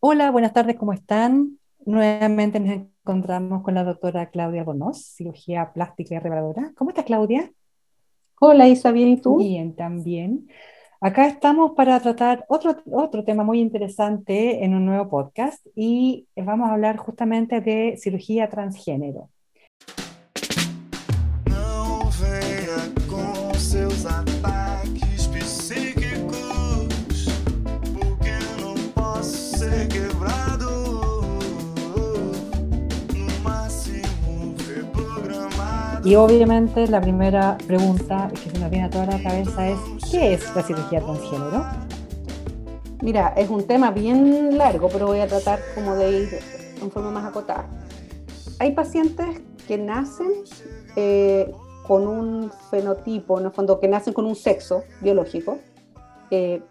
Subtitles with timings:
[0.00, 1.58] Hola, buenas tardes, ¿cómo están?
[1.84, 6.70] Nuevamente nos encontramos con la doctora Claudia Bonos, cirugía plástica y reparadora.
[6.76, 7.50] ¿Cómo estás, Claudia?
[8.40, 9.38] Hola Isa, ¿bien y tú?
[9.38, 10.46] Bien, también.
[11.00, 16.68] Acá estamos para tratar otro, otro tema muy interesante en un nuevo podcast y vamos
[16.68, 19.28] a hablar justamente de cirugía transgénero.
[21.50, 25.07] Não venha com seus ataques
[36.08, 39.78] Y obviamente la primera pregunta que se nos viene a toda la cabeza es,
[40.10, 41.66] ¿qué es la cirugía transgénero?
[43.02, 46.28] Mira, es un tema bien largo, pero voy a tratar como de ir
[46.80, 47.68] en forma más acotada.
[48.58, 50.32] Hay pacientes que nacen
[50.96, 51.52] eh,
[51.86, 55.58] con un fenotipo, en el fondo, que nacen con un sexo biológico,
[56.30, 56.62] eh,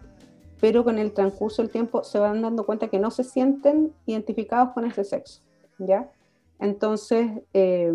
[0.60, 4.70] pero con el transcurso del tiempo se van dando cuenta que no se sienten identificados
[4.70, 5.42] con ese sexo,
[5.78, 6.10] ¿ya?
[6.58, 7.92] Entonces, eh,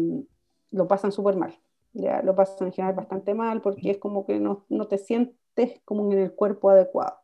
[0.73, 1.57] lo pasan súper mal,
[1.93, 2.21] ¿ya?
[2.21, 6.11] Lo pasan en general bastante mal porque es como que no, no te sientes como
[6.11, 7.19] en el cuerpo adecuado.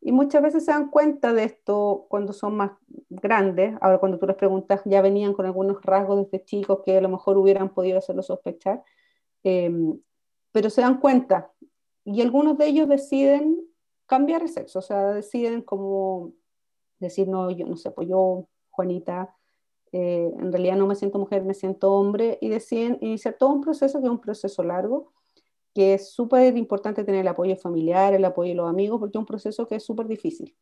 [0.00, 2.72] Y muchas veces se dan cuenta de esto cuando son más
[3.08, 3.74] grandes.
[3.80, 7.08] Ahora, cuando tú les preguntas, ya venían con algunos rasgos desde chicos que a lo
[7.08, 8.84] mejor hubieran podido hacerlo sospechar.
[9.44, 9.72] Eh,
[10.52, 11.50] pero se dan cuenta.
[12.04, 13.66] Y algunos de ellos deciden
[14.04, 14.80] cambiar el sexo.
[14.80, 16.32] O sea, deciden como
[16.98, 19.34] decir, no, yo no sé, pues yo, Juanita,
[19.96, 22.36] eh, en realidad no me siento mujer, me siento hombre.
[22.40, 25.12] Y deciden iniciar todo un proceso que es un proceso largo
[25.72, 29.20] que es súper importante tener el apoyo familiar, el apoyo de los amigos, porque es
[29.20, 30.56] un proceso que es súper difícil.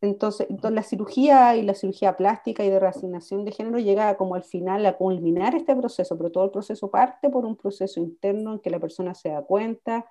[0.00, 4.34] Entonces, entonces, la cirugía y la cirugía plástica y de reasignación de género llega como
[4.34, 8.54] al final a culminar este proceso, pero todo el proceso parte por un proceso interno
[8.54, 10.06] en que la persona se da cuenta,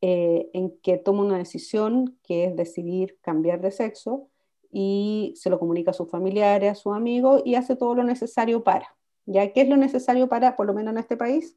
[0.00, 4.28] eh, en que toma una decisión que es decidir cambiar de sexo
[4.76, 8.64] y se lo comunica a sus familiares, a sus amigos y hace todo lo necesario
[8.64, 8.96] para.
[9.24, 11.56] ¿Ya qué es lo necesario para, por lo menos en este país?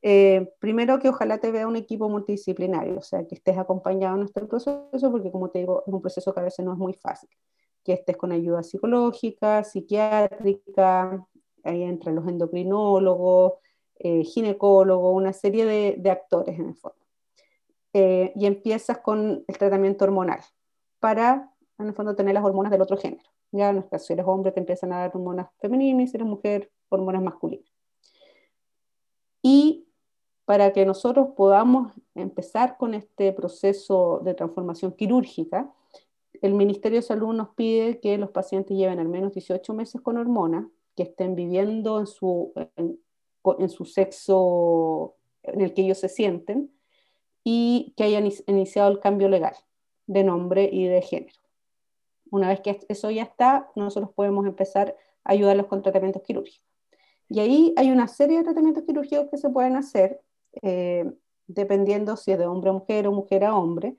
[0.00, 4.22] Eh, primero que ojalá te vea un equipo multidisciplinario, o sea, que estés acompañado en
[4.22, 6.94] este proceso, porque como te digo, es un proceso que a veces no es muy
[6.94, 7.28] fácil.
[7.84, 11.26] Que estés con ayuda psicológica, psiquiátrica,
[11.64, 13.54] ahí entran los endocrinólogos,
[13.98, 16.96] eh, ginecólogos, una serie de, de, actores en el fondo.
[17.92, 20.40] Eh, y empiezas con el tratamiento hormonal
[20.98, 23.28] para, en el fondo, tener las hormonas del otro género.
[23.52, 26.70] Ya en caso, si eres hombre, te empiezan a dar hormonas femeninas, si eres mujer,
[26.88, 27.68] hormonas masculinas.
[29.42, 29.86] Y
[30.44, 35.72] para que nosotros podamos empezar con este proceso de transformación quirúrgica,
[36.40, 40.16] el Ministerio de Salud nos pide que los pacientes lleven al menos 18 meses con
[40.16, 40.66] hormonas,
[40.96, 46.72] que estén viviendo en su, en su sexo en el que ellos se sienten
[47.44, 49.54] y que hayan iniciado el cambio legal
[50.06, 51.38] de nombre y de género.
[52.30, 56.66] Una vez que eso ya está, nosotros podemos empezar a ayudarlos con tratamientos quirúrgicos.
[57.28, 60.20] Y ahí hay una serie de tratamientos quirúrgicos que se pueden hacer
[60.62, 61.10] eh,
[61.46, 63.96] dependiendo si es de hombre a mujer o mujer a hombre.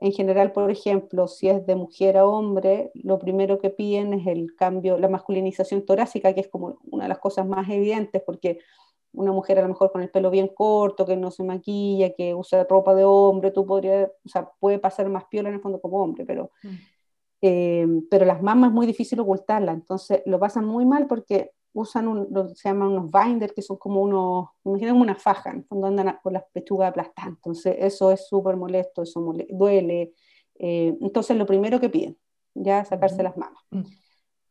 [0.00, 4.26] En general, por ejemplo, si es de mujer a hombre, lo primero que piden es
[4.26, 8.60] el cambio, la masculinización torácica, que es como una de las cosas más evidentes, porque
[9.12, 12.34] una mujer a lo mejor con el pelo bien corto, que no se maquilla, que
[12.34, 15.80] usa ropa de hombre, tú podrías, o sea, puede pasar más piola en el fondo
[15.80, 16.68] como hombre, pero, mm.
[17.42, 22.08] Eh, pero las mamas es muy difícil ocultarla, entonces lo pasan muy mal porque usan
[22.08, 25.54] un, lo que se llaman unos binders, que son como unos, imaginen como una faja,
[25.68, 27.30] cuando andan con las pechugas aplastadas.
[27.30, 30.12] Entonces, eso es súper molesto, eso mole duele.
[30.58, 32.18] Eh, entonces, lo primero que piden,
[32.54, 33.62] ya sacarse las mamas.
[33.70, 33.82] Mm.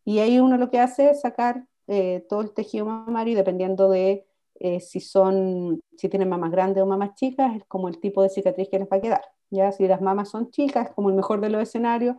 [0.05, 3.89] Y ahí uno lo que hace es sacar eh, todo el tejido mamario, y dependiendo
[3.89, 4.25] de
[4.55, 8.29] eh, si son, si tienen mamas grandes o mamas chicas, es como el tipo de
[8.29, 9.21] cicatriz que les va a quedar.
[9.49, 12.15] Ya, si las mamas son chicas, es como el mejor de los escenarios,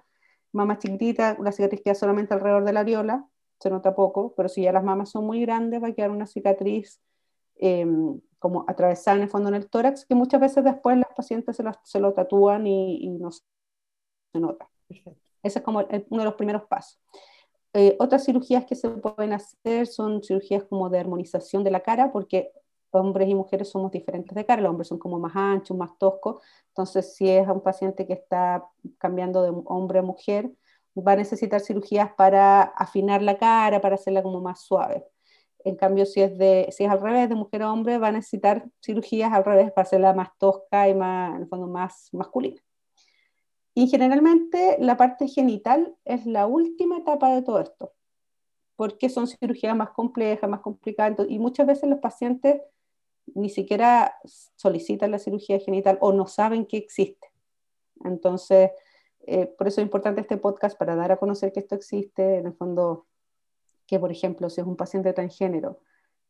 [0.53, 3.27] mamas chiquititas, la cicatriz queda solamente alrededor de la areola,
[3.59, 6.27] se nota poco, pero si ya las mamas son muy grandes va a quedar una
[6.27, 7.01] cicatriz
[7.57, 7.87] eh,
[8.39, 11.63] como atravesada en el fondo en el tórax, que muchas veces después las pacientes se
[11.63, 13.43] lo, se lo tatúan y, y, no se
[14.35, 14.69] nota.
[14.89, 15.21] Perfecto.
[15.43, 16.99] Ese es como el, uno de los primeros pasos.
[17.73, 22.11] Eh, otras cirugías que se pueden hacer son cirugías como de armonización de la cara,
[22.13, 22.51] porque
[22.91, 26.43] hombres y mujeres somos diferentes de cara, los hombres son como más anchos, más toscos,
[26.69, 28.65] entonces si es un paciente que está
[28.99, 30.51] cambiando de hombre a mujer,
[30.97, 35.07] va a necesitar cirugías para afinar la cara, para hacerla como más suave.
[35.65, 38.13] En cambio, si es, de, si es al revés, de mujer a hombre, va a
[38.13, 42.61] necesitar cirugías al revés para hacerla más tosca y más, en el fondo más masculina.
[43.75, 47.93] Y generalmente la parte genital es la última etapa de todo esto,
[48.77, 52.61] porque son cirugías más complejas, más complicadas, y muchas veces los pacientes
[53.35, 54.17] ni siquiera
[54.57, 57.31] solicitan la cirugía genital o no saben que existe.
[58.05, 58.71] Entonces,
[59.21, 62.47] eh, por eso es importante este podcast para dar a conocer que esto existe, en
[62.47, 63.07] el fondo,
[63.87, 65.81] que por ejemplo, si es un paciente transgénero,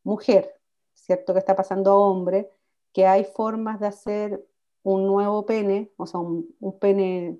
[0.03, 0.55] mujer,
[0.95, 1.33] ¿cierto?
[1.33, 2.51] Que está pasando a hombre,
[2.93, 4.45] que hay formas de hacer
[4.83, 7.39] un nuevo pene, o sea, un, pene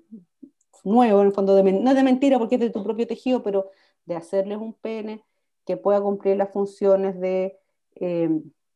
[0.83, 3.69] nuevo, en el fondo, de, no de mentira porque es de tu propio tejido, pero
[4.05, 5.23] de hacerles un pene
[5.65, 7.59] que pueda cumplir las funciones de
[7.95, 8.29] eh,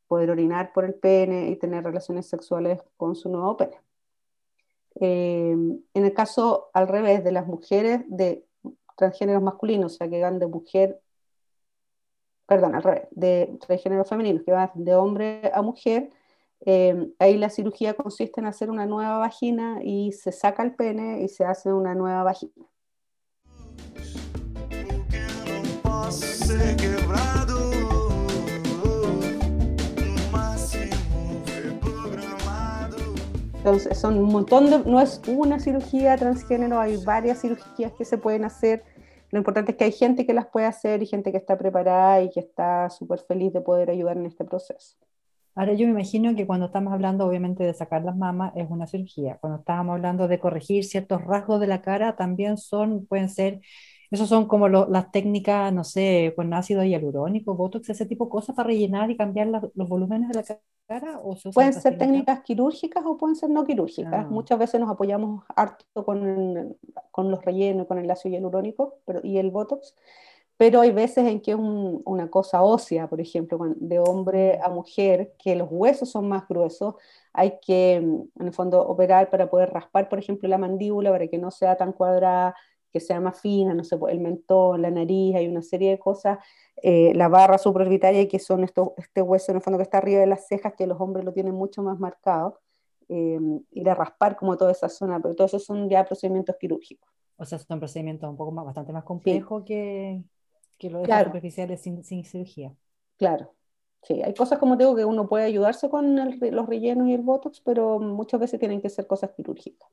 [0.08, 3.80] poder orinar por el pene y tener relaciones sexuales con su nuevo pene.
[5.00, 8.46] Eh, en el caso al revés de las mujeres de
[8.98, 11.02] transgéneros masculinos, o sea, que van de mujer,
[12.46, 16.12] perdón, al revés, de transgéneros femeninos, que van de hombre a mujer,
[16.66, 21.22] eh, ahí la cirugía consiste en hacer una nueva vagina y se saca el pene
[21.22, 22.66] y se hace una nueva vagina.
[33.66, 38.20] Entonces, son un montón de, no es una cirugía transgénero, hay varias cirugías que se
[38.20, 38.84] pueden hacer.
[39.32, 42.22] Lo importante es que hay gente que las puede hacer y gente que está preparada
[42.22, 44.98] y que está súper feliz de poder ayudar en este proceso.
[45.56, 48.86] Ahora yo me imagino que cuando estamos hablando obviamente de sacar las mamas es una
[48.86, 49.40] cirugía.
[49.42, 53.62] Cuando estábamos hablando de corregir ciertos rasgos de la cara también son, pueden ser,
[54.12, 58.32] esos son como lo- las técnicas, no sé, con ácido hialurónico, botox, ese tipo de
[58.32, 61.74] cosas para rellenar y cambiar la- los volúmenes de la ca- cara o se Pueden
[61.74, 64.26] ser técnicas quirúrgicas o pueden ser no quirúrgicas.
[64.26, 64.28] Ah.
[64.30, 66.78] Muchas veces nos apoyamos harto con,
[67.12, 69.96] con los rellenos, con el ácido hialurónico pero, y el botox,
[70.58, 74.70] pero hay veces en que es un- una cosa ósea, por ejemplo, de hombre a
[74.70, 76.96] mujer, que los huesos son más gruesos,
[77.34, 81.28] hay que, mm, en el fondo, operar para poder raspar, por ejemplo, la mandíbula para
[81.28, 82.56] que no sea tan cuadrada,
[82.96, 86.40] que sea más fina, no sé, el mentón, la nariz, hay una serie de cosas,
[86.82, 90.22] eh, la barra supraorbitaria, que son estos, este hueso en el fondo que está arriba
[90.22, 92.62] de las cejas, que los hombres lo tienen mucho más marcado,
[93.10, 93.38] eh,
[93.72, 97.12] ir a raspar como toda esa zona, pero todos esos son ya procedimientos quirúrgicos.
[97.36, 100.24] O sea, son procedimientos un poco más, bastante más complejos que,
[100.78, 101.26] que los Claro.
[101.26, 102.74] superficiales sin, sin cirugía.
[103.18, 103.52] Claro,
[104.04, 107.24] sí, hay cosas como digo que uno puede ayudarse con el los rellenos y el
[107.24, 109.90] botox, pero muchas veces tienen que ser cosas quirúrgicas.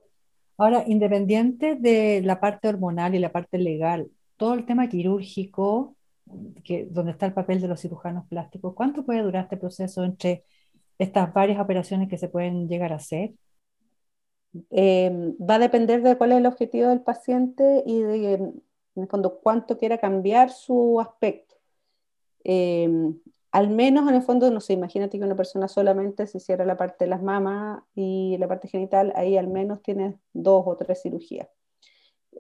[0.62, 5.97] Ahora, independiente de la parte hormonal y la parte legal, todo el tema quirúrgico,
[6.62, 10.44] que, donde está el papel de los cirujanos plásticos, ¿cuánto puede durar este proceso entre
[10.99, 13.32] estas varias operaciones que se pueden llegar a hacer?
[14.70, 18.62] Eh, va a depender de cuál es el objetivo del paciente y de, en
[18.94, 21.56] el fondo, cuánto quiera cambiar su aspecto.
[22.44, 22.88] Eh,
[23.52, 26.78] al menos, en el fondo, no sé, imagínate que una persona solamente se hiciera la
[26.78, 31.02] parte de las mamas y la parte genital, ahí al menos tiene dos o tres
[31.02, 31.49] cirugías.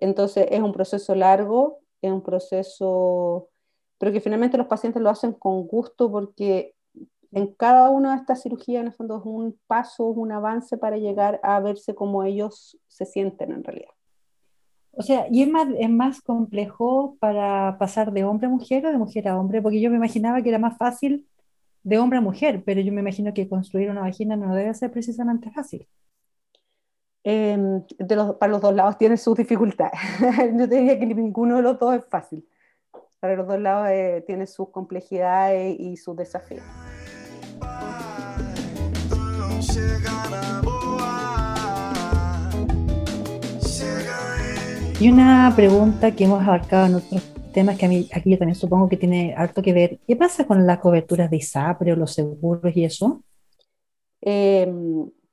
[0.00, 3.50] Entonces, es un proceso largo, es un proceso,
[3.98, 6.74] pero que finalmente los pacientes lo hacen con gusto porque
[7.30, 10.96] en cada una de estas cirugías, en el fondo, es un paso, un avance para
[10.96, 13.92] llegar a verse como ellos se sienten en realidad.
[14.94, 18.90] O sea, ¿y es más, es más complejo para pasar de hombre a mujer o
[18.90, 19.62] de mujer a hombre?
[19.62, 21.26] Porque yo me imaginaba que era más fácil
[21.82, 24.90] de hombre a mujer, pero yo me imagino que construir una vagina no debe ser
[24.92, 25.88] precisamente fácil.
[27.24, 27.56] Eh,
[27.98, 29.98] de los, para los dos lados tiene sus dificultades.
[30.58, 32.46] Yo te diría que ninguno de los dos es fácil.
[33.20, 36.64] Para los dos lados eh, tiene sus complejidades y sus desafíos.
[45.02, 48.54] Y una pregunta que hemos abarcado en otros temas que a mí aquí yo también
[48.54, 49.98] supongo que tiene harto que ver.
[50.06, 53.20] ¿Qué pasa con las coberturas de ISAPRE o los seguros y eso?
[54.20, 54.72] Eh,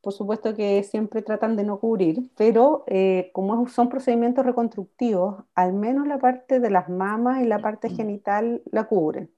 [0.02, 5.74] por supuesto que siempre tratan de no cubrir, pero eh, como son procedimientos reconstructivos, al
[5.74, 9.30] menos la parte de las mamas y la parte genital la cubren.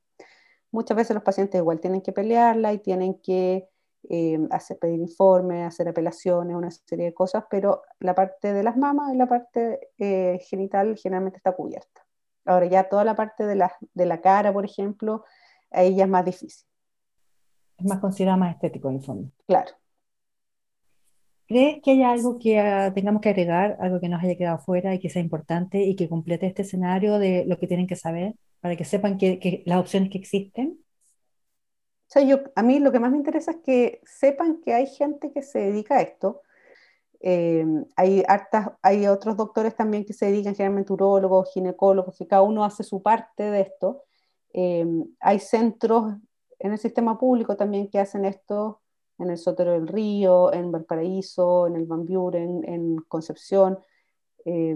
[0.71, 3.67] Muchas veces los pacientes igual tienen que pelearla y tienen que
[4.09, 8.75] eh, hacer, pedir informes, hacer apelaciones, una serie de cosas, pero la parte de las
[8.77, 12.01] mamas y la parte eh, genital generalmente está cubierta.
[12.45, 15.23] Ahora ya toda la parte de la, de la cara, por ejemplo,
[15.69, 16.65] ahí ya es más difícil,
[17.77, 19.31] Es más considerado más estético en el fondo.
[19.47, 19.71] claro.
[21.47, 24.95] ¿Crees que hay algo que ah, tengamos que agregar, algo que nos haya quedado fuera
[24.95, 28.35] y que sea importante y que complete este escenario de lo que tienen que saber
[28.61, 30.80] para que sepan que, que las opciones que existen?
[32.11, 35.31] Sea, yo, a mí lo que más me interesa es que sepan que hay gente
[35.31, 36.41] que se dedica a esto.
[37.21, 37.65] Eh,
[37.95, 42.65] hay, hartas, hay otros doctores también que se dedican, generalmente urólogos, ginecólogos, que cada uno
[42.65, 44.03] hace su parte de esto.
[44.51, 44.85] Eh,
[45.21, 46.15] hay centros
[46.59, 48.81] en el sistema público también que hacen esto,
[49.17, 53.79] en el Sotero del Río, en Valparaíso, en el Van Buren, en Concepción.
[54.43, 54.75] Eh,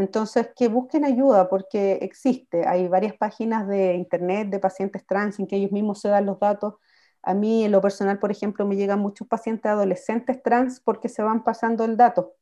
[0.00, 2.66] entonces, que busquen ayuda porque existe.
[2.66, 6.38] Hay varias páginas de internet de pacientes trans en que ellos mismos se dan los
[6.40, 6.74] datos.
[7.22, 11.22] A mí, en lo personal, por ejemplo, me llegan muchos pacientes adolescentes trans porque se
[11.22, 12.34] van pasando el dato.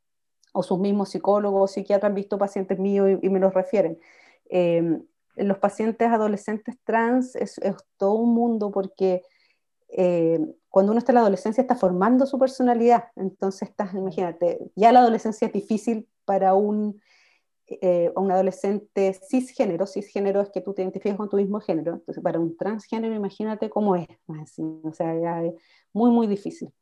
[0.52, 3.98] o sus mismos psicólogos o psiquiatras han visto pacientes míos y, y me los refieren.
[4.50, 5.00] Eh,
[5.36, 9.22] los pacientes adolescentes trans es, es todo un mundo porque
[9.90, 10.38] eh,
[10.68, 15.00] cuando uno está en la adolescencia está formando su personalidad, entonces estás, imagínate, ya la
[15.00, 17.00] adolescencia es difícil para un,
[17.68, 22.22] eh, un adolescente cisgénero, cisgénero es que tú te identificas con tu mismo género, entonces
[22.22, 25.54] para un transgénero imagínate cómo es, o sea, ya es
[25.92, 26.72] muy, muy difícil.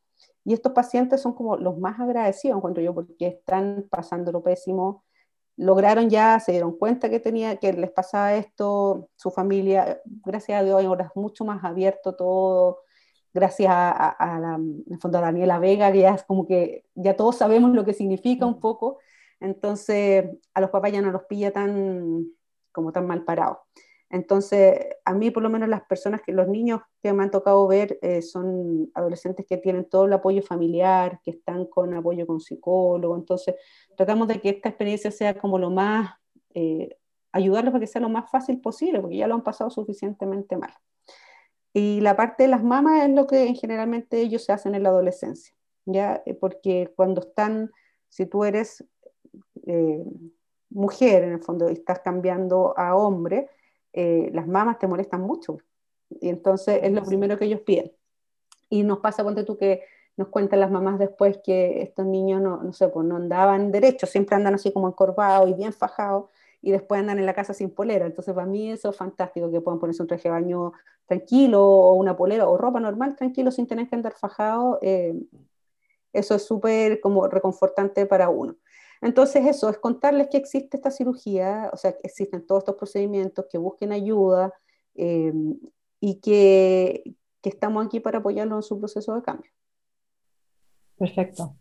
[0.44, 5.04] Y estos pacientes son como los más agradecidos, encuentro yo, porque están pasando lo pésimo,
[5.56, 10.64] lograron ya, se dieron cuenta que, tenía, que les pasaba esto, su familia, gracias a
[10.64, 12.80] Dios, ahora es mucho más abierto todo,
[13.34, 17.16] gracias a, a, la, el fondo a Daniela Vega, que ya es como que ya
[17.16, 18.98] todos sabemos lo que significa un poco,
[19.40, 20.24] entonces
[20.54, 22.26] a los papás ya no los pilla tan
[22.72, 23.58] como tan mal parados.
[24.08, 27.66] Entonces, a mí por lo menos las personas que los niños que me han tocado
[27.66, 32.40] ver eh, son adolescentes que tienen todo el apoyo familiar, que están con apoyo con
[32.40, 33.56] psicólogo, entonces
[33.96, 36.14] tratamos de que esta experiencia sea como lo más,
[36.54, 36.96] eh,
[37.32, 40.72] ayudarlos para que sea lo más fácil posible, porque ya lo han pasado suficientemente mal.
[41.72, 44.90] Y la parte de las mamás es lo que generalmente ellos se hacen en la
[44.90, 46.22] adolescencia, ¿ya?
[46.24, 47.72] Eh, porque cuando están,
[48.08, 48.84] si tú eres
[49.66, 50.04] eh,
[50.70, 53.48] mujer en el fondo y estás cambiando a hombre,
[53.92, 55.58] eh, las mamás te molestan mucho.
[56.08, 57.92] Y entonces es lo primero que ellos piden.
[58.68, 59.82] Y nos pasa, ponte tú, que
[60.16, 64.06] nos cuentan las mamás después que estos niños no, no sé, pues no andaban derecho,
[64.06, 66.30] siempre andan así como encorvados y bien fajados
[66.62, 68.06] y después andan en la casa sin polera.
[68.06, 70.72] Entonces, para mí eso es fantástico, que puedan ponerse un traje de baño
[71.06, 74.78] tranquilo o una polera o ropa normal tranquilo sin tener que andar fajado.
[74.82, 75.14] Eh,
[76.12, 78.56] eso es súper como reconfortante para uno.
[79.02, 83.46] Entonces, eso es contarles que existe esta cirugía, o sea, que existen todos estos procedimientos,
[83.50, 84.52] que busquen ayuda
[84.94, 85.32] eh,
[86.00, 89.50] y que, que estamos aquí para apoyarlos en su proceso de cambio.
[90.98, 91.56] Perfecto.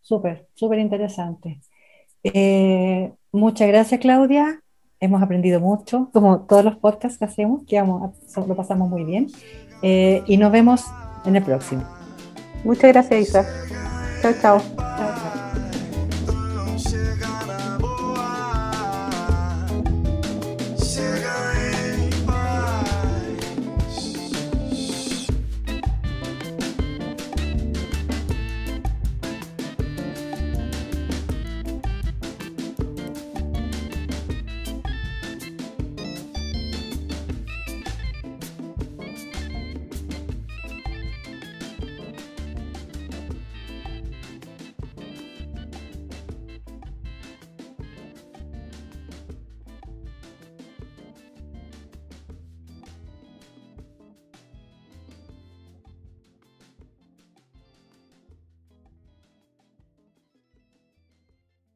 [0.00, 1.60] Súper, súper interesante.
[2.22, 4.62] Eh, muchas gracias, Claudia.
[5.00, 9.28] Hemos aprendido mucho, como todos los podcasts que hacemos, que vamos, lo pasamos muy bien.
[9.82, 10.84] Eh, y nos vemos
[11.24, 11.84] en el próximo.
[12.64, 13.46] Muchas gracias, Isa.
[14.22, 14.87] Chao, chao.